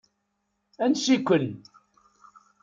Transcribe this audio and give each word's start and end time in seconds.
Ansi-ken. 0.83 1.47